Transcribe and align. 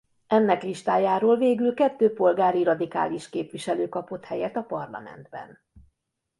Ennek 0.27 0.63
listájáról 0.63 1.37
végül 1.37 1.73
kettő 1.73 2.13
polgári 2.13 2.63
radikális 2.63 3.29
képviselő 3.29 3.89
kapott 3.89 4.23
helyet 4.25 4.55
a 4.55 4.63
parlamentben. 4.63 5.59